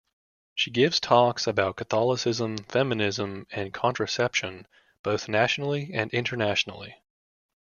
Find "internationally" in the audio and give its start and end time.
6.11-6.95